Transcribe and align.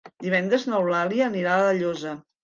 Divendres 0.21 0.63
n'Eulàlia 0.69 1.27
anirà 1.31 1.57
a 1.59 1.67
La 1.67 1.75
Llosa. 1.81 2.15